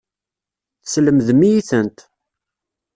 [0.83, 1.97] Teslemdem-iyi-tent.